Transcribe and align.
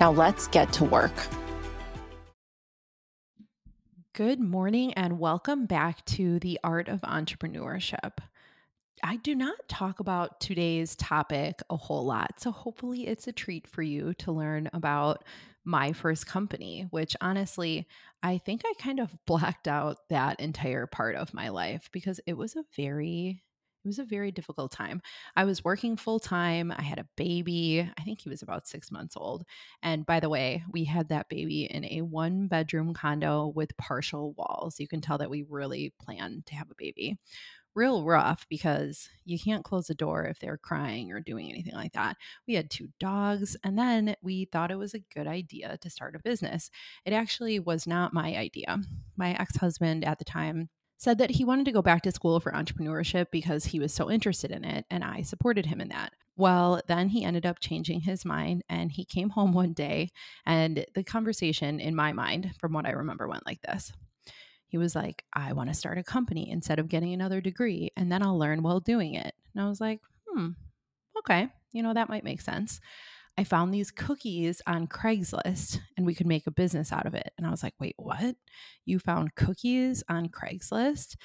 Now 0.00 0.12
let's 0.12 0.48
get 0.48 0.72
to 0.74 0.84
work. 0.84 1.12
Good 4.14 4.40
morning 4.40 4.94
and 4.94 5.18
welcome 5.18 5.66
back 5.66 6.02
to 6.06 6.38
the 6.38 6.58
Art 6.64 6.88
of 6.88 7.02
Entrepreneurship. 7.02 8.18
I 9.02 9.16
do 9.16 9.34
not 9.34 9.68
talk 9.68 10.00
about 10.00 10.40
today's 10.40 10.96
topic 10.96 11.60
a 11.68 11.76
whole 11.76 12.06
lot, 12.06 12.40
so 12.40 12.50
hopefully 12.50 13.06
it's 13.08 13.28
a 13.28 13.32
treat 13.32 13.66
for 13.66 13.82
you 13.82 14.14
to 14.14 14.32
learn 14.32 14.70
about 14.72 15.22
my 15.64 15.92
first 15.92 16.26
company, 16.26 16.86
which 16.88 17.14
honestly, 17.20 17.86
I 18.22 18.38
think 18.38 18.62
I 18.64 18.72
kind 18.80 19.00
of 19.00 19.14
blacked 19.26 19.68
out 19.68 19.98
that 20.08 20.40
entire 20.40 20.86
part 20.86 21.14
of 21.14 21.34
my 21.34 21.50
life 21.50 21.90
because 21.92 22.20
it 22.26 22.38
was 22.38 22.56
a 22.56 22.64
very 22.74 23.42
it 23.84 23.88
was 23.88 23.98
a 23.98 24.04
very 24.04 24.30
difficult 24.30 24.72
time. 24.72 25.00
I 25.36 25.44
was 25.44 25.64
working 25.64 25.96
full 25.96 26.20
time. 26.20 26.72
I 26.76 26.82
had 26.82 26.98
a 26.98 27.08
baby. 27.16 27.88
I 27.98 28.02
think 28.02 28.20
he 28.20 28.28
was 28.28 28.42
about 28.42 28.68
six 28.68 28.90
months 28.90 29.16
old. 29.16 29.44
And 29.82 30.04
by 30.04 30.20
the 30.20 30.28
way, 30.28 30.62
we 30.70 30.84
had 30.84 31.08
that 31.08 31.28
baby 31.28 31.64
in 31.64 31.84
a 31.86 32.02
one 32.02 32.46
bedroom 32.46 32.92
condo 32.92 33.52
with 33.54 33.76
partial 33.78 34.34
walls. 34.36 34.78
You 34.78 34.88
can 34.88 35.00
tell 35.00 35.18
that 35.18 35.30
we 35.30 35.44
really 35.48 35.94
planned 35.98 36.46
to 36.46 36.54
have 36.54 36.70
a 36.70 36.74
baby 36.76 37.18
real 37.74 38.04
rough 38.04 38.46
because 38.48 39.08
you 39.24 39.38
can't 39.38 39.64
close 39.64 39.86
the 39.86 39.94
door 39.94 40.24
if 40.24 40.38
they're 40.38 40.58
crying 40.58 41.12
or 41.12 41.20
doing 41.20 41.50
anything 41.50 41.74
like 41.74 41.92
that. 41.92 42.16
We 42.46 42.54
had 42.54 42.70
two 42.70 42.88
dogs, 42.98 43.56
and 43.62 43.78
then 43.78 44.16
we 44.22 44.46
thought 44.46 44.70
it 44.70 44.78
was 44.78 44.94
a 44.94 45.04
good 45.14 45.26
idea 45.26 45.78
to 45.80 45.90
start 45.90 46.16
a 46.16 46.20
business. 46.20 46.70
It 47.04 47.12
actually 47.12 47.58
was 47.60 47.86
not 47.86 48.12
my 48.12 48.36
idea. 48.36 48.78
My 49.16 49.32
ex 49.34 49.56
husband 49.56 50.04
at 50.04 50.18
the 50.18 50.24
time 50.24 50.68
said 51.00 51.16
that 51.16 51.30
he 51.30 51.44
wanted 51.44 51.64
to 51.64 51.72
go 51.72 51.80
back 51.80 52.02
to 52.02 52.12
school 52.12 52.40
for 52.40 52.52
entrepreneurship 52.52 53.30
because 53.30 53.64
he 53.64 53.80
was 53.80 53.90
so 53.92 54.10
interested 54.10 54.50
in 54.50 54.64
it, 54.64 54.84
and 54.90 55.02
I 55.02 55.22
supported 55.22 55.64
him 55.64 55.80
in 55.80 55.88
that. 55.88 56.12
Well, 56.36 56.82
then 56.88 57.08
he 57.08 57.24
ended 57.24 57.46
up 57.46 57.58
changing 57.58 58.02
his 58.02 58.24
mind 58.24 58.64
and 58.68 58.92
he 58.92 59.04
came 59.04 59.30
home 59.30 59.52
one 59.52 59.72
day, 59.72 60.10
and 60.44 60.84
the 60.94 61.02
conversation 61.02 61.80
in 61.80 61.94
my 61.96 62.12
mind, 62.12 62.52
from 62.60 62.74
what 62.74 62.84
I 62.84 62.90
remember, 62.90 63.26
went 63.26 63.46
like 63.46 63.62
this 63.62 63.92
he 64.70 64.78
was 64.78 64.94
like, 64.94 65.24
I 65.32 65.52
want 65.52 65.68
to 65.68 65.74
start 65.74 65.98
a 65.98 66.04
company 66.04 66.48
instead 66.48 66.78
of 66.78 66.88
getting 66.88 67.12
another 67.12 67.40
degree, 67.40 67.90
and 67.96 68.10
then 68.10 68.22
I'll 68.22 68.38
learn 68.38 68.62
while 68.62 68.78
doing 68.78 69.14
it. 69.14 69.34
And 69.52 69.64
I 69.64 69.68
was 69.68 69.80
like, 69.80 70.00
hmm, 70.28 70.50
okay, 71.18 71.48
you 71.72 71.82
know, 71.82 71.92
that 71.92 72.08
might 72.08 72.22
make 72.22 72.40
sense. 72.40 72.80
I 73.38 73.44
found 73.44 73.72
these 73.72 73.90
cookies 73.90 74.60
on 74.66 74.86
Craigslist 74.86 75.78
and 75.96 76.04
we 76.04 76.14
could 76.14 76.26
make 76.26 76.46
a 76.46 76.50
business 76.50 76.92
out 76.92 77.06
of 77.06 77.14
it. 77.14 77.32
And 77.38 77.46
I 77.46 77.50
was 77.50 77.62
like, 77.62 77.74
wait, 77.80 77.94
what? 77.96 78.36
You 78.84 78.98
found 78.98 79.34
cookies 79.34 80.02
on 80.08 80.28
Craigslist? 80.28 81.16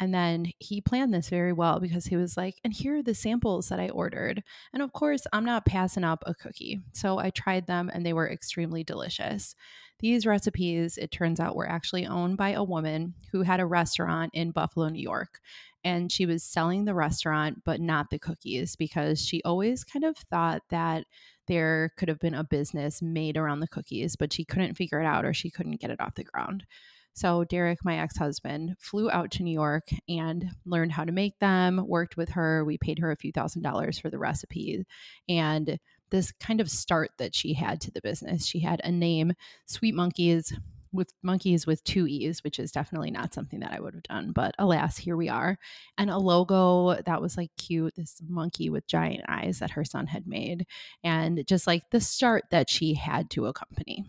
And 0.00 0.12
then 0.12 0.46
he 0.58 0.80
planned 0.80 1.14
this 1.14 1.28
very 1.28 1.52
well 1.52 1.78
because 1.78 2.06
he 2.06 2.16
was 2.16 2.36
like, 2.36 2.56
and 2.64 2.72
here 2.72 2.98
are 2.98 3.02
the 3.02 3.14
samples 3.14 3.68
that 3.68 3.78
I 3.78 3.88
ordered. 3.90 4.42
And 4.72 4.82
of 4.82 4.92
course, 4.92 5.22
I'm 5.32 5.44
not 5.44 5.64
passing 5.64 6.02
up 6.02 6.24
a 6.26 6.34
cookie. 6.34 6.80
So 6.92 7.18
I 7.18 7.30
tried 7.30 7.66
them 7.66 7.90
and 7.92 8.04
they 8.04 8.12
were 8.12 8.28
extremely 8.28 8.82
delicious. 8.82 9.54
These 10.00 10.26
recipes, 10.26 10.98
it 10.98 11.12
turns 11.12 11.38
out, 11.38 11.54
were 11.54 11.68
actually 11.68 12.04
owned 12.04 12.36
by 12.36 12.50
a 12.50 12.64
woman 12.64 13.14
who 13.30 13.42
had 13.42 13.60
a 13.60 13.66
restaurant 13.66 14.32
in 14.34 14.50
Buffalo, 14.50 14.88
New 14.88 15.00
York. 15.00 15.38
And 15.84 16.12
she 16.12 16.26
was 16.26 16.44
selling 16.44 16.84
the 16.84 16.94
restaurant, 16.94 17.64
but 17.64 17.80
not 17.80 18.10
the 18.10 18.18
cookies 18.18 18.76
because 18.76 19.24
she 19.24 19.42
always 19.42 19.84
kind 19.84 20.04
of 20.04 20.16
thought 20.16 20.62
that 20.70 21.06
there 21.48 21.90
could 21.96 22.08
have 22.08 22.20
been 22.20 22.34
a 22.34 22.44
business 22.44 23.02
made 23.02 23.36
around 23.36 23.60
the 23.60 23.68
cookies, 23.68 24.16
but 24.16 24.32
she 24.32 24.44
couldn't 24.44 24.74
figure 24.74 25.00
it 25.00 25.06
out 25.06 25.24
or 25.24 25.34
she 25.34 25.50
couldn't 25.50 25.80
get 25.80 25.90
it 25.90 26.00
off 26.00 26.14
the 26.14 26.24
ground. 26.24 26.64
So, 27.14 27.44
Derek, 27.44 27.84
my 27.84 27.98
ex 27.98 28.16
husband, 28.16 28.74
flew 28.78 29.10
out 29.10 29.30
to 29.32 29.42
New 29.42 29.52
York 29.52 29.90
and 30.08 30.50
learned 30.64 30.92
how 30.92 31.04
to 31.04 31.12
make 31.12 31.38
them, 31.40 31.84
worked 31.86 32.16
with 32.16 32.30
her. 32.30 32.64
We 32.64 32.78
paid 32.78 33.00
her 33.00 33.10
a 33.10 33.16
few 33.16 33.32
thousand 33.32 33.62
dollars 33.62 33.98
for 33.98 34.08
the 34.08 34.18
recipe. 34.18 34.84
And 35.28 35.78
this 36.10 36.32
kind 36.32 36.60
of 36.60 36.70
start 36.70 37.10
that 37.18 37.34
she 37.34 37.52
had 37.52 37.80
to 37.82 37.90
the 37.90 38.00
business, 38.00 38.46
she 38.46 38.60
had 38.60 38.80
a 38.82 38.90
name, 38.90 39.32
Sweet 39.66 39.94
Monkees, 39.94 40.52
with 40.92 41.12
monkeys 41.22 41.66
with 41.66 41.82
two 41.84 42.06
E's, 42.06 42.44
which 42.44 42.58
is 42.58 42.70
definitely 42.70 43.10
not 43.10 43.34
something 43.34 43.60
that 43.60 43.72
I 43.72 43.80
would 43.80 43.94
have 43.94 44.02
done. 44.02 44.32
But 44.32 44.54
alas, 44.58 44.96
here 44.96 45.16
we 45.16 45.28
are. 45.28 45.58
And 45.96 46.10
a 46.10 46.18
logo 46.18 47.00
that 47.02 47.22
was 47.22 47.36
like 47.36 47.50
cute, 47.56 47.94
this 47.96 48.20
monkey 48.26 48.70
with 48.70 48.86
giant 48.86 49.24
eyes 49.28 49.58
that 49.60 49.72
her 49.72 49.84
son 49.84 50.06
had 50.06 50.26
made. 50.26 50.66
And 51.02 51.44
just 51.46 51.66
like 51.66 51.84
the 51.90 52.00
start 52.00 52.44
that 52.50 52.68
she 52.68 52.94
had 52.94 53.30
to 53.30 53.46
a 53.46 53.52
company. 53.52 54.04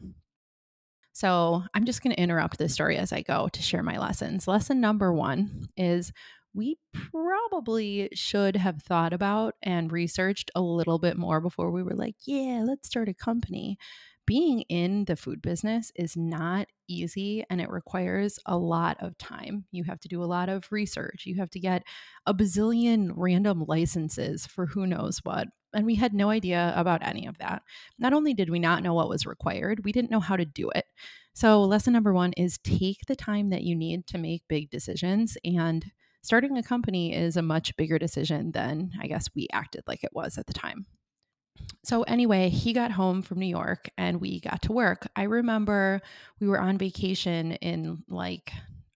So 1.13 1.63
I'm 1.73 1.85
just 1.85 2.01
going 2.01 2.15
to 2.15 2.21
interrupt 2.21 2.57
this 2.57 2.73
story 2.73 2.97
as 2.97 3.13
I 3.13 3.21
go 3.21 3.47
to 3.47 3.61
share 3.61 3.83
my 3.83 3.99
lessons. 3.99 4.47
Lesson 4.47 4.81
number 4.81 5.13
one 5.13 5.69
is 5.77 6.11
we 6.55 6.77
probably 7.11 8.09
should 8.13 8.55
have 8.55 8.81
thought 8.81 9.13
about 9.13 9.55
and 9.61 9.91
researched 9.91 10.51
a 10.55 10.61
little 10.61 10.99
bit 10.99 11.17
more 11.17 11.39
before 11.39 11.71
we 11.71 11.83
were 11.83 11.95
like, 11.95 12.15
yeah, 12.25 12.63
let's 12.65 12.87
start 12.87 13.09
a 13.09 13.13
company. 13.13 13.77
Being 14.25 14.61
in 14.61 15.05
the 15.05 15.15
food 15.15 15.41
business 15.41 15.91
is 15.95 16.15
not 16.15 16.67
easy 16.87 17.43
and 17.49 17.59
it 17.59 17.69
requires 17.69 18.39
a 18.45 18.57
lot 18.57 18.97
of 19.01 19.17
time. 19.17 19.65
You 19.71 19.83
have 19.83 19.99
to 20.01 20.07
do 20.07 20.23
a 20.23 20.25
lot 20.25 20.47
of 20.47 20.71
research. 20.71 21.23
You 21.25 21.35
have 21.37 21.49
to 21.51 21.59
get 21.59 21.83
a 22.25 22.33
bazillion 22.33 23.11
random 23.15 23.65
licenses 23.67 24.47
for 24.47 24.65
who 24.65 24.87
knows 24.87 25.19
what. 25.23 25.49
And 25.73 25.85
we 25.85 25.95
had 25.95 26.13
no 26.13 26.29
idea 26.29 26.73
about 26.75 27.05
any 27.05 27.25
of 27.25 27.37
that. 27.39 27.63
Not 27.99 28.13
only 28.13 28.33
did 28.33 28.49
we 28.49 28.59
not 28.59 28.83
know 28.83 28.93
what 28.93 29.09
was 29.09 29.25
required, 29.25 29.83
we 29.83 29.91
didn't 29.91 30.11
know 30.11 30.19
how 30.19 30.37
to 30.37 30.45
do 30.45 30.69
it. 30.69 30.85
So, 31.33 31.63
lesson 31.63 31.93
number 31.93 32.13
one 32.13 32.33
is 32.33 32.59
take 32.59 32.99
the 33.07 33.15
time 33.15 33.49
that 33.49 33.63
you 33.63 33.75
need 33.75 34.05
to 34.07 34.19
make 34.19 34.43
big 34.47 34.69
decisions. 34.69 35.35
And 35.43 35.91
starting 36.21 36.57
a 36.57 36.63
company 36.63 37.13
is 37.15 37.35
a 37.35 37.41
much 37.41 37.75
bigger 37.75 37.97
decision 37.97 38.51
than 38.51 38.91
I 39.01 39.07
guess 39.07 39.29
we 39.35 39.47
acted 39.51 39.83
like 39.87 40.03
it 40.03 40.11
was 40.13 40.37
at 40.37 40.45
the 40.45 40.53
time. 40.53 40.85
So, 41.83 42.03
anyway, 42.03 42.49
he 42.49 42.71
got 42.71 42.91
home 42.91 43.21
from 43.21 43.39
New 43.39 43.45
York 43.45 43.89
and 43.97 44.21
we 44.21 44.39
got 44.39 44.61
to 44.63 44.71
work. 44.71 45.07
I 45.15 45.23
remember 45.23 46.01
we 46.39 46.47
were 46.47 46.59
on 46.59 46.77
vacation 46.77 47.53
in 47.53 48.03
like 48.07 48.53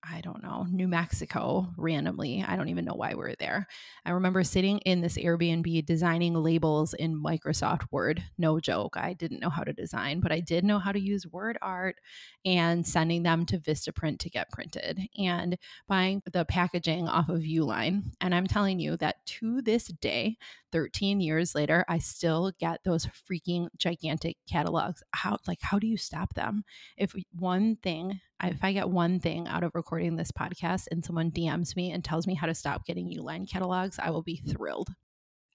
I 0.10 0.22
don't 0.22 0.42
know, 0.42 0.66
New 0.70 0.88
Mexico 0.88 1.68
randomly. 1.78 2.44
I 2.48 2.56
don't 2.56 2.70
even 2.70 2.86
know 2.86 2.94
why 2.94 3.14
we 3.14 3.24
are 3.24 3.36
there. 3.40 3.68
I 4.06 4.12
remember 4.12 4.44
sitting 4.44 4.80
in 4.80 5.02
this 5.02 5.18
Airbnb 5.18 5.86
designing 5.86 6.34
labels 6.34 6.94
in 6.94 7.22
Microsoft 7.22 7.84
Word. 7.92 8.24
No 8.38 8.60
joke. 8.60 8.96
I 8.96 9.14
didn't 9.14 9.42
know 9.42 9.50
how 9.50 9.64
to 9.64 9.74
design, 9.74 10.20
but 10.20 10.32
I 10.32 10.40
did 10.40 10.64
know 10.64 10.80
how 10.80 10.92
to 10.92 11.00
use 11.00 11.28
word 11.28 11.58
art 11.62 11.98
and 12.46 12.88
sending 12.88 13.24
them 13.24 13.46
to 13.48 13.60
Vistaprint 13.60 14.20
to 14.20 14.30
get 14.30 14.52
printed 14.52 15.02
and 15.18 15.58
buying 15.88 16.22
the 16.32 16.46
packaging 16.46 17.08
off 17.08 17.30
of 17.30 17.42
Uline. 17.42 18.04
And 18.22 18.34
I'm 18.34 18.48
telling 18.48 18.80
you 18.80 18.96
that 18.98 19.26
to 19.26 19.62
this 19.62 19.88
day, 19.88 20.38
13 20.72 21.20
years 21.20 21.56
later, 21.56 21.86
I 21.88 21.98
still 22.00 22.52
get 22.60 22.84
those 22.84 23.08
freaking 23.08 23.68
gigantic 23.78 24.38
catalogs. 24.50 25.04
How 25.12 25.38
like 25.48 25.60
how 25.62 25.80
do 25.80 25.88
you 25.88 25.98
stop 25.98 26.34
them? 26.34 26.64
If 26.98 27.14
one 27.34 27.78
thing 27.78 28.20
if 28.44 28.64
I 28.64 28.74
get 28.74 28.90
one 28.90 29.20
thing 29.20 29.48
out 29.48 29.64
of 29.64 29.76
recording 29.76 30.16
this 30.16 30.32
podcast 30.32 30.86
and 30.92 31.04
someone 31.04 31.32
DMs 31.32 31.76
me 31.76 31.92
and 31.92 32.04
tells 32.04 32.28
me 32.28 32.36
how 32.36 32.48
to 32.48 32.56
stop 32.56 32.86
getting 32.86 33.10
Uline 33.10 33.50
catalogs, 33.50 34.00
I 34.00 34.12
will 34.12 34.24
be 34.24 34.38
thrilled. 34.38 34.90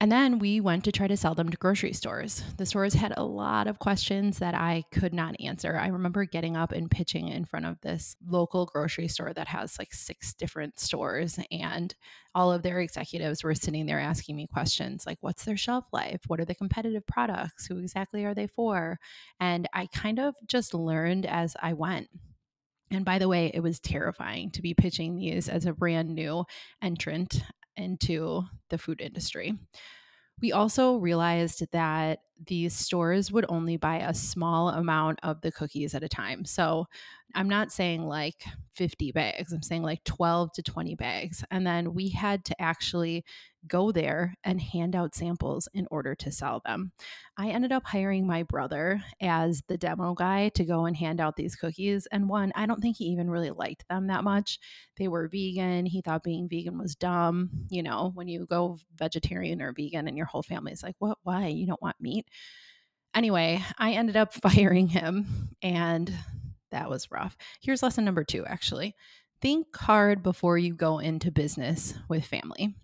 And 0.02 0.10
then 0.10 0.40
we 0.40 0.60
went 0.60 0.82
to 0.82 0.90
try 0.90 1.06
to 1.06 1.16
sell 1.16 1.36
them 1.36 1.48
to 1.50 1.56
grocery 1.56 1.92
stores. 1.92 2.42
The 2.56 2.66
stores 2.66 2.92
had 2.92 3.14
a 3.16 3.22
lot 3.22 3.68
of 3.68 3.78
questions 3.78 4.40
that 4.40 4.52
I 4.52 4.82
could 4.90 5.14
not 5.14 5.36
answer. 5.38 5.78
I 5.78 5.86
remember 5.86 6.24
getting 6.24 6.56
up 6.56 6.72
and 6.72 6.90
pitching 6.90 7.28
in 7.28 7.44
front 7.44 7.66
of 7.66 7.80
this 7.82 8.16
local 8.26 8.66
grocery 8.66 9.06
store 9.06 9.32
that 9.32 9.46
has 9.46 9.78
like 9.78 9.94
six 9.94 10.34
different 10.34 10.80
stores, 10.80 11.38
and 11.52 11.94
all 12.34 12.50
of 12.50 12.64
their 12.64 12.80
executives 12.80 13.44
were 13.44 13.54
sitting 13.54 13.86
there 13.86 14.00
asking 14.00 14.34
me 14.34 14.48
questions 14.52 15.06
like, 15.06 15.18
What's 15.20 15.44
their 15.44 15.56
shelf 15.56 15.84
life? 15.92 16.22
What 16.26 16.40
are 16.40 16.44
the 16.44 16.56
competitive 16.56 17.06
products? 17.06 17.66
Who 17.66 17.78
exactly 17.78 18.24
are 18.24 18.34
they 18.34 18.48
for? 18.48 18.98
And 19.38 19.68
I 19.72 19.86
kind 19.86 20.18
of 20.18 20.34
just 20.48 20.74
learned 20.74 21.26
as 21.26 21.54
I 21.62 21.74
went. 21.74 22.08
And 22.92 23.04
by 23.04 23.18
the 23.18 23.28
way, 23.28 23.50
it 23.52 23.60
was 23.60 23.80
terrifying 23.80 24.50
to 24.50 24.62
be 24.62 24.74
pitching 24.74 25.16
these 25.16 25.48
as 25.48 25.64
a 25.64 25.72
brand 25.72 26.14
new 26.14 26.44
entrant 26.82 27.42
into 27.76 28.44
the 28.68 28.78
food 28.78 29.00
industry. 29.00 29.54
We 30.40 30.52
also 30.52 30.96
realized 30.96 31.64
that 31.72 32.20
these 32.46 32.74
stores 32.74 33.30
would 33.30 33.46
only 33.48 33.76
buy 33.76 33.98
a 33.98 34.14
small 34.14 34.70
amount 34.70 35.20
of 35.22 35.40
the 35.40 35.52
cookies 35.52 35.94
at 35.94 36.02
a 36.02 36.08
time. 36.08 36.44
So 36.44 36.86
I'm 37.34 37.48
not 37.48 37.72
saying 37.72 38.06
like 38.06 38.44
50 38.76 39.12
bags, 39.12 39.52
I'm 39.52 39.62
saying 39.62 39.82
like 39.82 40.04
12 40.04 40.52
to 40.54 40.62
20 40.62 40.94
bags. 40.96 41.44
And 41.50 41.66
then 41.66 41.94
we 41.94 42.10
had 42.10 42.44
to 42.46 42.60
actually 42.60 43.24
go 43.68 43.92
there 43.92 44.34
and 44.44 44.60
hand 44.60 44.96
out 44.96 45.14
samples 45.14 45.68
in 45.72 45.86
order 45.90 46.14
to 46.16 46.32
sell 46.32 46.60
them. 46.64 46.90
I 47.36 47.50
ended 47.50 47.70
up 47.70 47.84
hiring 47.86 48.26
my 48.26 48.42
brother 48.42 49.00
as 49.20 49.62
the 49.68 49.78
demo 49.78 50.14
guy 50.14 50.48
to 50.50 50.64
go 50.64 50.86
and 50.86 50.96
hand 50.96 51.20
out 51.20 51.36
these 51.36 51.54
cookies. 51.54 52.06
And 52.10 52.28
one, 52.28 52.52
I 52.56 52.66
don't 52.66 52.80
think 52.80 52.96
he 52.96 53.04
even 53.06 53.30
really 53.30 53.50
liked 53.50 53.86
them 53.88 54.08
that 54.08 54.24
much. 54.24 54.58
They 54.96 55.08
were 55.08 55.28
vegan. 55.28 55.86
He 55.86 56.02
thought 56.02 56.24
being 56.24 56.48
vegan 56.48 56.76
was 56.76 56.96
dumb. 56.96 57.50
You 57.70 57.82
know, 57.82 58.10
when 58.14 58.28
you 58.28 58.46
go 58.46 58.78
vegetarian 58.96 59.62
or 59.62 59.72
vegan 59.72 60.08
and 60.08 60.16
your 60.16 60.26
whole 60.26 60.42
family's 60.42 60.82
like, 60.82 60.96
what, 60.98 61.18
why? 61.22 61.46
You 61.46 61.66
don't 61.66 61.82
want 61.82 61.96
meat? 62.00 62.26
Anyway, 63.14 63.62
I 63.78 63.92
ended 63.92 64.16
up 64.16 64.32
firing 64.52 64.88
him 64.88 65.50
and 65.62 66.12
that 66.70 66.90
was 66.90 67.10
rough. 67.10 67.36
Here's 67.60 67.82
lesson 67.82 68.04
number 68.04 68.24
two, 68.24 68.44
actually. 68.46 68.94
Think 69.40 69.76
hard 69.76 70.22
before 70.22 70.56
you 70.56 70.74
go 70.74 70.98
into 70.98 71.30
business 71.30 71.94
with 72.08 72.24
family. 72.24 72.74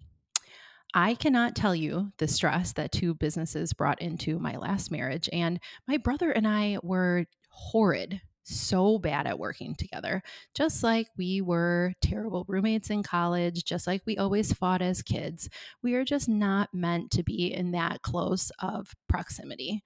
I 0.95 1.15
cannot 1.15 1.55
tell 1.55 1.75
you 1.75 2.13
the 2.19 2.29
stress 2.29 2.73
that 2.73 2.93
two 2.93 3.15
businesses 3.15 3.73
brought 3.73 4.01
into 4.01 4.39
my 4.39 4.57
last 4.57 4.91
marriage. 4.91 5.29
And 5.33 5.61
my 5.87 5.99
brother 5.99 6.31
and 6.31 6.49
I 6.49 6.79
were 6.83 7.27
horrid, 7.51 8.21
so 8.49 8.99
bad 8.99 9.27
at 9.27 9.39
working 9.39 9.75
together, 9.75 10.23
just 10.55 10.83
like 10.83 11.09
we 11.17 11.41
were 11.41 11.93
terrible 12.01 12.45
roommates 12.49 12.91
in 12.91 13.03
college, 13.03 13.65
just 13.65 13.87
like 13.87 14.03
we 14.07 14.17
always 14.17 14.53
fought 14.53 14.83
as 14.83 15.03
kids. 15.03 15.49
We 15.83 15.95
are 15.95 16.05
just 16.05 16.29
not 16.29 16.71
meant 16.73 17.11
to 17.13 17.23
be 17.23 17.53
in 17.53 17.73
that 17.73 18.03
close 18.03 18.51
of 18.61 18.95
proximity. 19.09 19.83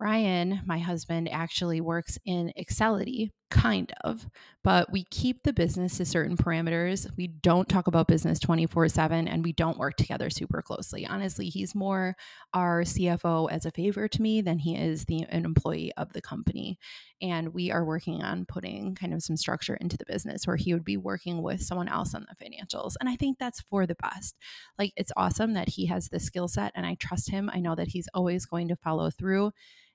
Ryan, 0.00 0.60
my 0.64 0.78
husband, 0.78 1.28
actually 1.28 1.80
works 1.80 2.18
in 2.24 2.52
Excelity, 2.56 3.32
kind 3.50 3.92
of, 4.02 4.28
but 4.62 4.92
we 4.92 5.04
keep 5.04 5.42
the 5.42 5.52
business 5.52 5.96
to 5.96 6.04
certain 6.04 6.36
parameters. 6.36 7.08
We 7.16 7.28
don't 7.28 7.68
talk 7.68 7.86
about 7.86 8.08
business 8.08 8.38
24 8.38 8.88
7 8.88 9.28
and 9.28 9.44
we 9.44 9.52
don't 9.52 9.78
work 9.78 9.96
together 9.96 10.30
super 10.30 10.60
closely. 10.62 11.06
Honestly, 11.06 11.48
he's 11.48 11.74
more 11.74 12.16
our 12.52 12.82
CFO 12.82 13.50
as 13.50 13.64
a 13.64 13.70
favor 13.70 14.08
to 14.08 14.22
me 14.22 14.40
than 14.40 14.58
he 14.58 14.76
is 14.76 15.06
the 15.06 15.22
an 15.30 15.44
employee 15.44 15.92
of 15.96 16.12
the 16.12 16.20
company. 16.20 16.78
And 17.20 17.54
we 17.54 17.70
are 17.70 17.84
working 17.84 18.22
on 18.22 18.44
putting 18.44 18.94
kind 18.94 19.14
of 19.14 19.22
some 19.22 19.36
structure 19.36 19.76
into 19.76 19.96
the 19.96 20.06
business 20.06 20.46
where 20.46 20.56
he 20.56 20.72
would 20.72 20.84
be 20.84 20.96
working 20.96 21.42
with 21.42 21.62
someone 21.62 21.88
else 21.88 22.14
on 22.14 22.26
the 22.28 22.44
financials. 22.44 22.94
And 23.00 23.08
I 23.08 23.16
think 23.16 23.38
that's 23.38 23.60
for 23.62 23.86
the 23.86 23.96
best. 23.96 24.36
Like 24.78 24.92
it's 24.96 25.12
awesome 25.16 25.54
that 25.54 25.70
he 25.70 25.86
has 25.86 26.08
the 26.08 26.20
skill 26.20 26.48
set 26.48 26.72
and 26.74 26.86
I 26.86 26.94
trust 26.94 27.30
him. 27.30 27.50
I 27.52 27.60
know 27.60 27.74
that 27.74 27.88
he's 27.88 28.08
always 28.14 28.46
going 28.46 28.68
to 28.68 28.76
follow 28.76 29.10
through 29.10 29.52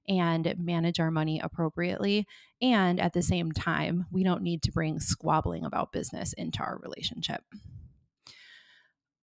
and 0.08 0.54
manage 0.58 1.00
our 1.00 1.12
money 1.12 1.40
appropriately. 1.40 2.28
And 2.62 3.00
at 3.00 3.14
the 3.14 3.22
same 3.22 3.52
time, 3.52 4.06
we 4.12 4.24
don't 4.24 4.42
need 4.42 4.64
to 4.64 4.72
bring 4.72 5.00
squabbling 5.00 5.66
about 5.66 5.92
business 5.92 6.34
into 6.34 6.60
our 6.60 6.78
relationship. 6.82 7.44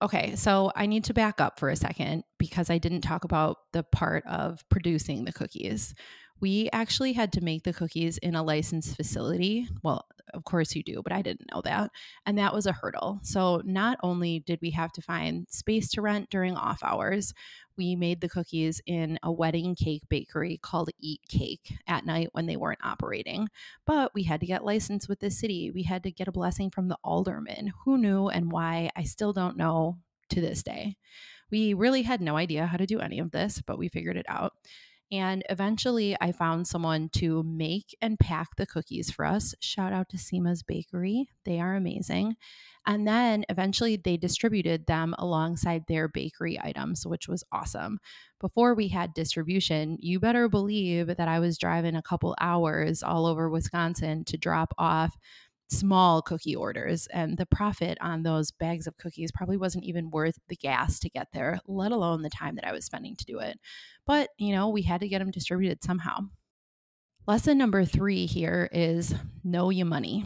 Okay, 0.02 0.34
so 0.34 0.72
I 0.74 0.86
need 0.86 1.04
to 1.04 1.14
back 1.14 1.40
up 1.40 1.58
for 1.58 1.68
a 1.68 1.76
second 1.76 2.24
because 2.38 2.70
I 2.70 2.78
didn't 2.78 3.02
talk 3.02 3.24
about 3.24 3.58
the 3.72 3.82
part 3.82 4.24
of 4.26 4.64
producing 4.70 5.24
the 5.24 5.32
cookies. 5.32 5.94
We 6.40 6.70
actually 6.72 7.12
had 7.12 7.32
to 7.32 7.42
make 7.42 7.64
the 7.64 7.74
cookies 7.74 8.16
in 8.16 8.34
a 8.34 8.42
licensed 8.42 8.96
facility. 8.96 9.68
Well, 9.82 10.06
of 10.32 10.44
course 10.44 10.74
you 10.74 10.82
do, 10.82 11.02
but 11.02 11.12
I 11.12 11.20
didn't 11.20 11.50
know 11.52 11.60
that. 11.62 11.90
And 12.24 12.38
that 12.38 12.54
was 12.54 12.66
a 12.66 12.72
hurdle. 12.72 13.20
So 13.22 13.60
not 13.64 13.98
only 14.02 14.38
did 14.40 14.58
we 14.62 14.70
have 14.70 14.92
to 14.92 15.02
find 15.02 15.46
space 15.50 15.90
to 15.90 16.02
rent 16.02 16.30
during 16.30 16.56
off 16.56 16.82
hours, 16.82 17.34
we 17.80 17.96
made 17.96 18.20
the 18.20 18.28
cookies 18.28 18.82
in 18.84 19.18
a 19.22 19.32
wedding 19.32 19.74
cake 19.74 20.02
bakery 20.10 20.60
called 20.62 20.90
Eat 21.00 21.22
Cake 21.30 21.78
at 21.86 22.04
night 22.04 22.28
when 22.32 22.44
they 22.44 22.58
weren't 22.58 22.84
operating. 22.84 23.48
But 23.86 24.12
we 24.14 24.24
had 24.24 24.40
to 24.40 24.46
get 24.46 24.66
licensed 24.66 25.08
with 25.08 25.20
the 25.20 25.30
city. 25.30 25.70
We 25.70 25.84
had 25.84 26.02
to 26.02 26.10
get 26.10 26.28
a 26.28 26.32
blessing 26.32 26.68
from 26.68 26.88
the 26.88 26.98
alderman. 27.02 27.72
Who 27.86 27.96
knew 27.96 28.28
and 28.28 28.52
why? 28.52 28.90
I 28.96 29.04
still 29.04 29.32
don't 29.32 29.56
know 29.56 29.96
to 30.28 30.42
this 30.42 30.62
day. 30.62 30.96
We 31.50 31.72
really 31.72 32.02
had 32.02 32.20
no 32.20 32.36
idea 32.36 32.66
how 32.66 32.76
to 32.76 32.84
do 32.84 33.00
any 33.00 33.18
of 33.18 33.30
this, 33.30 33.62
but 33.66 33.78
we 33.78 33.88
figured 33.88 34.18
it 34.18 34.26
out. 34.28 34.52
And 35.12 35.42
eventually, 35.50 36.16
I 36.20 36.30
found 36.30 36.68
someone 36.68 37.08
to 37.14 37.42
make 37.42 37.96
and 38.00 38.18
pack 38.18 38.54
the 38.56 38.66
cookies 38.66 39.10
for 39.10 39.24
us. 39.24 39.54
Shout 39.60 39.92
out 39.92 40.08
to 40.10 40.18
Seema's 40.18 40.62
Bakery. 40.62 41.28
They 41.44 41.58
are 41.58 41.74
amazing. 41.74 42.36
And 42.86 43.06
then 43.06 43.44
eventually, 43.48 43.96
they 43.96 44.16
distributed 44.16 44.86
them 44.86 45.14
alongside 45.18 45.84
their 45.86 46.06
bakery 46.06 46.58
items, 46.62 47.06
which 47.06 47.26
was 47.26 47.42
awesome. 47.50 47.98
Before 48.40 48.74
we 48.74 48.88
had 48.88 49.12
distribution, 49.12 49.96
you 50.00 50.20
better 50.20 50.48
believe 50.48 51.08
that 51.08 51.28
I 51.28 51.40
was 51.40 51.58
driving 51.58 51.96
a 51.96 52.02
couple 52.02 52.36
hours 52.40 53.02
all 53.02 53.26
over 53.26 53.50
Wisconsin 53.50 54.24
to 54.26 54.38
drop 54.38 54.72
off 54.78 55.16
small 55.70 56.20
cookie 56.20 56.56
orders 56.56 57.06
and 57.12 57.38
the 57.38 57.46
profit 57.46 57.96
on 58.00 58.22
those 58.22 58.50
bags 58.50 58.86
of 58.86 58.96
cookies 58.96 59.30
probably 59.32 59.56
wasn't 59.56 59.84
even 59.84 60.10
worth 60.10 60.38
the 60.48 60.56
gas 60.56 60.98
to 60.98 61.08
get 61.08 61.28
there 61.32 61.60
let 61.66 61.92
alone 61.92 62.22
the 62.22 62.30
time 62.30 62.56
that 62.56 62.66
i 62.66 62.72
was 62.72 62.84
spending 62.84 63.14
to 63.16 63.24
do 63.24 63.38
it. 63.38 63.58
But 64.06 64.30
you 64.38 64.54
know 64.54 64.68
we 64.68 64.82
had 64.82 65.00
to 65.00 65.08
get 65.08 65.20
them 65.20 65.30
distributed 65.30 65.82
somehow. 65.82 66.20
Lesson 67.26 67.58
number 67.58 67.84
three 67.84 68.26
here 68.26 68.68
is 68.72 69.14
know 69.44 69.70
your 69.70 69.86
money. 69.86 70.24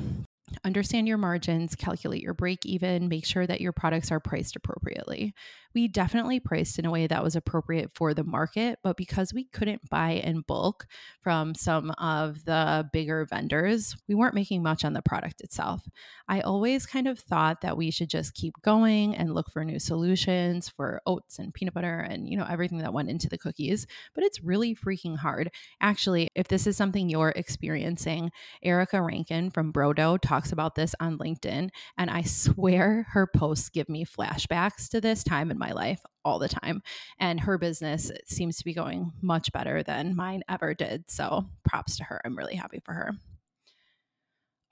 Understand 0.64 1.08
your 1.08 1.19
margins, 1.19 1.75
calculate 1.75 2.23
your 2.23 2.35
break 2.35 2.64
even, 2.64 3.08
make 3.08 3.26
sure 3.26 3.46
that 3.46 3.61
your 3.61 3.73
products 3.73 4.11
are 4.11 4.20
priced 4.20 4.56
appropriately. 4.56 5.35
We 5.74 5.88
definitely 5.88 6.40
priced 6.40 6.78
in 6.78 6.86
a 6.86 6.90
way 6.90 7.06
that 7.06 7.22
was 7.22 7.34
appropriate 7.34 7.90
for 7.94 8.14
the 8.14 8.24
market, 8.24 8.78
but 8.82 8.96
because 8.96 9.34
we 9.34 9.44
couldn't 9.44 9.88
buy 9.90 10.12
in 10.12 10.42
bulk 10.42 10.86
from 11.20 11.54
some 11.54 11.90
of 11.98 12.44
the 12.44 12.88
bigger 12.92 13.26
vendors, 13.28 13.96
we 14.08 14.14
weren't 14.14 14.34
making 14.34 14.62
much 14.62 14.84
on 14.84 14.92
the 14.92 15.02
product 15.02 15.40
itself. 15.40 15.82
I 16.28 16.40
always 16.40 16.86
kind 16.86 17.08
of 17.08 17.18
thought 17.18 17.60
that 17.62 17.76
we 17.76 17.90
should 17.90 18.08
just 18.08 18.34
keep 18.34 18.54
going 18.62 19.14
and 19.14 19.34
look 19.34 19.50
for 19.50 19.64
new 19.64 19.78
solutions 19.78 20.68
for 20.68 21.00
oats 21.06 21.38
and 21.38 21.52
peanut 21.52 21.74
butter 21.74 21.98
and, 21.98 22.28
you 22.28 22.36
know, 22.36 22.46
everything 22.48 22.78
that 22.78 22.92
went 22.92 23.10
into 23.10 23.28
the 23.28 23.38
cookies, 23.38 23.86
but 24.14 24.24
it's 24.24 24.42
really 24.42 24.74
freaking 24.74 25.18
hard. 25.18 25.50
Actually, 25.80 26.30
if 26.34 26.48
this 26.48 26.66
is 26.66 26.76
something 26.76 27.08
you're 27.08 27.32
experiencing, 27.34 28.30
Erica 28.62 29.02
Rankin 29.02 29.50
from 29.50 29.72
Bro 29.72 29.94
Dough 29.94 30.18
talks 30.18 30.52
about 30.52 30.76
this 30.76 30.94
on 31.00 31.18
LinkedIn, 31.18 31.70
and 31.98 32.10
I 32.10 32.22
swear 32.22 33.06
her 33.10 33.26
posts 33.26 33.68
give 33.68 33.88
me 33.88 34.04
flashbacks 34.04 34.88
to 34.90 35.00
this 35.00 35.24
time 35.24 35.50
in 35.50 35.58
my 35.64 35.72
life 35.72 36.00
all 36.25 36.38
the 36.38 36.49
time. 36.49 36.82
And 37.19 37.40
her 37.40 37.58
business 37.58 38.11
seems 38.26 38.58
to 38.58 38.64
be 38.64 38.75
going 38.75 39.12
much 39.22 39.52
better 39.52 39.82
than 39.82 40.16
mine 40.16 40.43
ever 40.49 40.75
did. 40.75 41.11
So 41.11 41.46
props 41.64 41.96
to 41.99 42.05
her. 42.05 42.20
I'm 42.25 42.37
really 42.37 42.55
happy 42.55 42.81
for 42.84 42.93
her. 42.93 43.12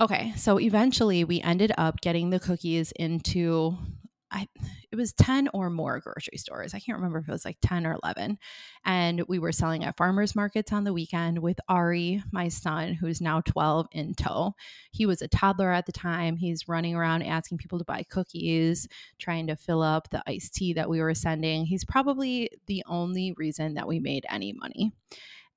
Okay, 0.01 0.33
so 0.37 0.59
eventually 0.59 1.23
we 1.25 1.41
ended 1.41 1.73
up 1.79 2.01
getting 2.01 2.31
the 2.31 2.41
cookies 2.41 2.93
into 2.93 3.77
I 4.33 4.49
it 4.91 4.97
was 4.97 5.13
10 5.13 5.49
or 5.55 5.71
more 5.71 6.01
grocery 6.01 6.39
stores. 6.39 6.75
I 6.75 6.81
can't 6.81 6.99
remember 6.99 7.19
if 7.19 7.29
it 7.29 7.33
was 7.33 7.45
like 7.45 7.59
10 7.63 7.87
or 7.87 7.99
11. 8.03 8.39
And 8.85 9.23
we 9.29 9.39
were 9.39 9.53
selling 9.53 9.85
at 9.85 9.97
farmers 9.97 10.35
markets 10.35 10.73
on 10.73 10.85
the 10.85 10.93
weekend 10.93 11.39
with 11.39 11.61
Ari, 11.69 12.23
my 12.33 12.49
son, 12.49 12.95
who's 12.95 13.21
now 13.21 13.41
12 13.43 13.87
in 13.93 14.15
tow. 14.15 14.55
He 14.91 15.07
was 15.07 15.23
a 15.23 15.29
toddler 15.29 15.73
at 15.73 15.87
the 15.87 15.93
time. 15.93 16.37
He's 16.37 16.69
running 16.69 16.95
around 16.95 17.23
asking 17.23 17.59
people 17.59 17.79
to 17.79 17.85
buy 17.85 18.03
cookies, 18.03 18.89
trying 19.19 19.47
to 19.47 19.57
fill 19.57 19.83
up 19.83 20.11
the 20.11 20.23
iced 20.27 20.55
tea 20.55 20.73
that 20.75 20.91
we 20.91 21.01
were 21.01 21.15
sending. 21.15 21.65
He's 21.65 21.85
probably 21.85 22.51
the 22.67 22.83
only 22.87 23.35
reason 23.37 23.75
that 23.75 23.89
we 23.89 24.01
made 24.01 24.27
any 24.29 24.53
money. 24.53 24.93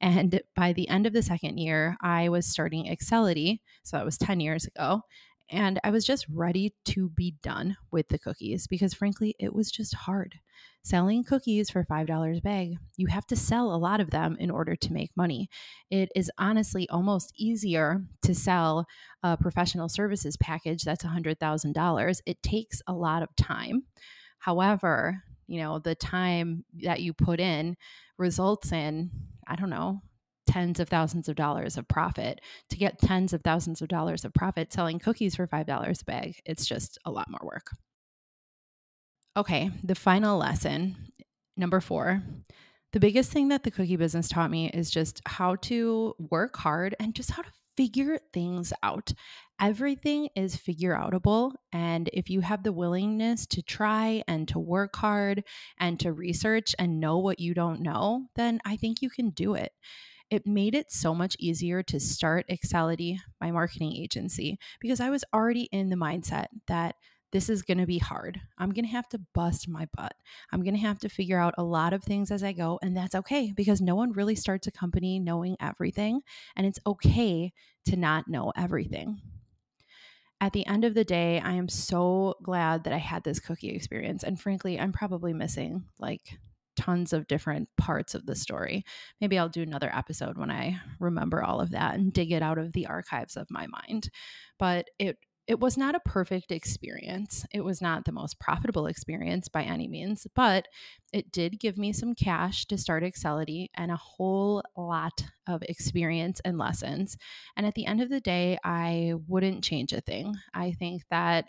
And 0.02 0.42
by 0.56 0.74
the 0.74 0.88
end 0.90 1.08
of 1.08 1.14
the 1.14 1.24
second 1.24 1.58
year, 1.58 1.98
I 2.02 2.30
was 2.30 2.46
starting 2.46 2.88
Excelity. 2.88 3.62
So 3.84 3.98
that 3.98 4.06
was 4.06 4.18
10 4.18 4.40
years 4.40 4.66
ago. 4.66 5.02
And 5.50 5.80
I 5.84 5.92
was 5.92 6.06
just 6.06 6.26
ready 6.32 6.74
to 6.86 7.10
be 7.10 7.36
done 7.44 7.78
with 7.92 8.08
the 8.08 8.18
cookies 8.18 8.66
because, 8.68 8.94
frankly, 8.94 9.36
it 9.40 9.54
was 9.54 9.72
just 9.72 9.94
hard. 9.94 10.40
Selling 10.84 11.24
cookies 11.24 11.70
for 11.70 11.84
$5 11.84 12.38
a 12.38 12.42
bag, 12.42 12.78
you 12.96 13.08
have 13.08 13.26
to 13.28 13.36
sell 13.36 13.74
a 13.74 13.78
lot 13.78 14.00
of 14.00 14.12
them 14.12 14.38
in 14.40 14.52
order 14.52 14.76
to 14.76 14.94
make 14.94 15.12
money. 15.16 15.50
It 15.90 16.10
is 16.16 16.32
honestly 16.38 16.88
almost 16.90 17.32
easier 17.36 18.04
to 18.24 18.36
sell 18.36 18.86
a 19.24 19.38
professional 19.38 19.90
services 19.90 20.38
package 20.38 20.84
that's 20.84 21.04
$100,000. 21.04 22.22
It 22.26 22.44
takes 22.44 22.82
a 22.88 22.94
lot 22.94 23.24
of 23.24 23.36
time. 23.36 23.84
However, 24.40 25.24
you 25.48 25.60
know, 25.60 25.80
the 25.80 25.96
time 25.96 26.66
that 26.84 27.02
you 27.02 27.14
put 27.14 27.40
in 27.40 27.78
results 28.18 28.72
in, 28.72 29.12
I 29.48 29.56
don't 29.56 29.70
know, 29.70 30.02
tens 30.48 30.80
of 30.80 30.90
thousands 30.90 31.28
of 31.28 31.36
dollars 31.36 31.78
of 31.78 31.88
profit 31.88 32.42
to 32.70 32.78
get 32.78 33.00
tens 33.00 33.34
of 33.34 33.42
thousands 33.42 33.82
of 33.82 33.88
dollars 33.88 34.26
of 34.26 34.34
profit 34.34 34.72
selling 34.72 35.00
cookies 35.00 35.36
for 35.36 35.48
$5 35.48 36.02
a 36.02 36.06
bag. 36.06 36.42
It's 36.46 36.66
just 36.66 36.98
a 37.06 37.12
lot 37.12 37.30
more 37.30 37.42
work. 37.44 37.72
Okay, 39.38 39.70
the 39.84 39.96
final 39.96 40.38
lesson, 40.38 40.96
number 41.58 41.82
four. 41.82 42.24
The 42.94 43.02
biggest 43.02 43.32
thing 43.32 43.50
that 43.50 43.64
the 43.64 43.72
cookie 43.72 43.98
business 43.98 44.30
taught 44.30 44.50
me 44.50 44.70
is 44.70 44.90
just 44.90 45.22
how 45.26 45.56
to 45.58 46.16
work 46.18 46.56
hard 46.56 46.96
and 46.98 47.14
just 47.14 47.32
how 47.32 47.42
to 47.42 47.52
figure 47.76 48.20
things 48.34 48.72
out. 48.84 49.12
Everything 49.60 50.30
is 50.36 50.56
figure 50.56 50.96
outable. 50.96 51.54
And 51.74 52.10
if 52.14 52.30
you 52.30 52.42
have 52.42 52.64
the 52.64 52.72
willingness 52.72 53.46
to 53.48 53.62
try 53.62 54.24
and 54.28 54.48
to 54.50 54.60
work 54.60 54.96
hard 54.96 55.44
and 55.80 56.00
to 56.00 56.14
research 56.14 56.74
and 56.80 57.00
know 57.00 57.18
what 57.18 57.40
you 57.40 57.54
don't 57.54 57.82
know, 57.82 58.28
then 58.36 58.60
I 58.66 58.78
think 58.78 59.02
you 59.02 59.10
can 59.10 59.30
do 59.30 59.56
it. 59.56 59.72
It 60.30 60.48
made 60.48 60.74
it 60.76 60.92
so 60.92 61.14
much 61.14 61.36
easier 61.40 61.84
to 61.84 62.00
start 62.00 62.46
Excelity, 62.50 63.20
my 63.40 63.52
marketing 63.52 63.96
agency, 63.96 64.58
because 64.80 65.00
I 65.00 65.10
was 65.10 65.24
already 65.34 65.64
in 65.72 65.90
the 65.90 65.96
mindset 65.96 66.48
that 66.68 66.96
this 67.32 67.50
is 67.50 67.64
going 67.64 67.80
to 67.80 67.86
be 67.86 67.98
hard. 67.98 68.40
I'm 68.58 68.72
going 68.72 68.86
to 68.86 68.92
have 68.92 69.10
to 69.10 69.20
bust 69.34 69.68
my 69.68 69.88
butt. 69.94 70.14
I'm 70.54 70.64
going 70.64 70.74
to 70.74 70.80
have 70.80 71.00
to 71.00 71.10
figure 71.10 71.38
out 71.38 71.54
a 71.58 71.64
lot 71.64 71.92
of 71.92 72.02
things 72.02 72.32
as 72.32 72.44
I 72.44 72.54
go. 72.54 72.80
And 72.82 72.96
that's 72.96 73.14
okay 73.14 73.52
because 73.54 73.82
no 73.82 73.94
one 73.94 74.14
really 74.14 74.36
starts 74.36 74.68
a 74.68 74.72
company 74.72 75.20
knowing 75.20 75.58
everything. 75.60 76.22
And 76.56 76.66
it's 76.66 76.80
okay 76.88 77.52
to 77.88 77.98
not 77.98 78.30
know 78.30 78.54
everything. 78.56 79.22
At 80.40 80.54
the 80.54 80.66
end 80.66 80.86
of 80.86 80.94
the 80.94 81.04
day, 81.04 81.42
I 81.42 81.54
am 81.54 81.68
so 81.68 82.36
glad 82.42 82.86
that 82.86 82.94
I 82.94 83.00
had 83.00 83.24
this 83.24 83.40
cookie 83.40 83.70
experience. 83.70 84.24
And 84.24 84.40
frankly, 84.40 84.80
I'm 84.80 84.94
probably 84.94 85.34
missing 85.34 85.86
like 86.00 86.38
tons 86.76 87.14
of 87.14 87.28
different 87.28 87.70
parts 87.78 88.16
of 88.16 88.26
the 88.26 88.36
story. 88.36 88.84
Maybe 89.22 89.38
I'll 89.38 89.50
do 89.50 89.62
another 89.62 89.92
episode 89.94 90.38
when 90.38 90.52
I 90.52 90.80
remember 91.00 91.44
all 91.44 91.60
of 91.60 91.72
that 91.72 91.96
and 91.96 92.14
dig 92.14 92.32
it 92.32 92.42
out 92.42 92.58
of 92.58 92.74
the 92.74 92.88
archives 92.88 93.36
of 93.36 93.48
my 93.50 93.68
mind. 93.68 94.10
But 94.60 94.90
it 95.00 95.18
it 95.48 95.60
was 95.60 95.78
not 95.78 95.96
a 95.96 96.00
perfect 96.00 96.52
experience. 96.52 97.46
It 97.54 97.62
was 97.62 97.82
not 97.82 98.06
the 98.06 98.12
most 98.12 98.40
profitable 98.40 98.88
experience 98.88 99.48
by 99.48 99.64
any 99.64 99.88
means, 99.88 100.26
but 100.36 100.68
it 101.14 101.32
did 101.32 101.60
give 101.60 101.78
me 101.78 101.94
some 101.94 102.16
cash 102.16 102.66
to 102.66 102.78
start 102.78 103.04
Excelity 103.04 103.70
and 103.76 103.92
a 103.92 103.96
whole 103.96 104.64
lot 104.76 105.24
of 105.48 105.62
experience 105.64 106.42
and 106.44 106.58
lessons. 106.58 107.16
And 107.56 107.66
at 107.66 107.76
the 107.76 107.86
end 107.86 108.02
of 108.02 108.10
the 108.10 108.20
day, 108.20 108.58
I 108.64 109.14
wouldn't 109.28 109.64
change 109.64 109.94
a 109.94 110.02
thing. 110.02 110.36
I 110.54 110.72
think 110.72 111.04
that 111.12 111.46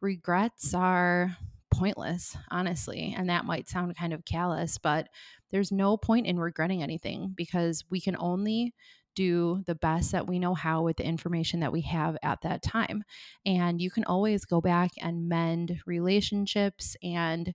regrets 0.00 0.72
are 0.72 1.36
pointless, 1.82 2.36
honestly. 2.48 3.12
And 3.16 3.28
that 3.28 3.44
might 3.44 3.68
sound 3.68 3.96
kind 3.96 4.12
of 4.12 4.24
callous, 4.24 4.78
but 4.78 5.08
there's 5.50 5.72
no 5.72 5.96
point 5.96 6.28
in 6.28 6.38
regretting 6.38 6.80
anything 6.80 7.34
because 7.36 7.82
we 7.90 8.00
can 8.00 8.16
only 8.20 8.72
do 9.16 9.64
the 9.66 9.74
best 9.74 10.12
that 10.12 10.28
we 10.28 10.38
know 10.38 10.54
how 10.54 10.84
with 10.84 10.98
the 10.98 11.04
information 11.04 11.58
that 11.58 11.72
we 11.72 11.80
have 11.80 12.16
at 12.22 12.40
that 12.42 12.62
time. 12.62 13.02
And 13.44 13.80
you 13.80 13.90
can 13.90 14.04
always 14.04 14.44
go 14.44 14.60
back 14.60 14.92
and 15.00 15.28
mend 15.28 15.80
relationships 15.84 16.96
and, 17.02 17.52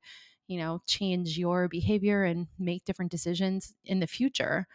you 0.50 0.58
know, 0.58 0.82
change 0.88 1.38
your 1.38 1.70
behavior 1.70 2.26
and 2.26 2.48
make 2.60 2.84
different 2.84 3.12
decisions 3.12 3.74
in 3.86 4.02
the 4.02 4.08
future, 4.08 4.68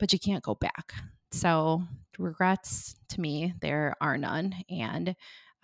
but 0.00 0.12
you 0.12 0.18
can't 0.18 0.42
go 0.42 0.56
back. 0.56 0.94
So, 1.30 1.84
regrets 2.18 2.96
to 3.10 3.20
me, 3.20 3.54
there 3.60 3.94
are 4.00 4.18
none. 4.18 4.52
And 4.68 5.14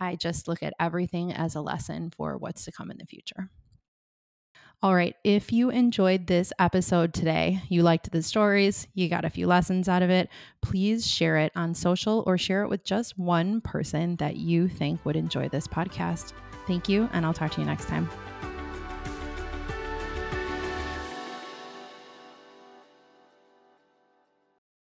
I 0.03 0.15
just 0.15 0.47
look 0.47 0.61
at 0.61 0.73
everything 0.79 1.31
as 1.31 1.55
a 1.55 1.61
lesson 1.61 2.11
for 2.15 2.37
what's 2.37 2.65
to 2.65 2.71
come 2.71 2.91
in 2.91 2.97
the 2.97 3.05
future. 3.05 3.49
All 4.81 4.93
right. 4.93 5.15
If 5.23 5.53
you 5.53 5.69
enjoyed 5.69 6.27
this 6.27 6.51
episode 6.59 7.13
today, 7.13 7.61
you 7.69 7.83
liked 7.83 8.11
the 8.11 8.21
stories, 8.21 8.85
you 8.93 9.07
got 9.07 9.23
a 9.23 9.29
few 9.29 9.47
lessons 9.47 9.87
out 9.87 10.01
of 10.01 10.09
it, 10.09 10.27
please 10.61 11.07
share 11.07 11.37
it 11.37 11.53
on 11.55 11.73
social 11.73 12.21
or 12.27 12.37
share 12.37 12.63
it 12.63 12.69
with 12.69 12.83
just 12.83 13.17
one 13.17 13.61
person 13.61 14.17
that 14.17 14.35
you 14.35 14.67
think 14.67 15.05
would 15.05 15.15
enjoy 15.15 15.47
this 15.47 15.67
podcast. 15.67 16.33
Thank 16.67 16.89
you, 16.89 17.09
and 17.13 17.25
I'll 17.25 17.33
talk 17.33 17.51
to 17.51 17.61
you 17.61 17.65
next 17.65 17.87
time. 17.87 18.09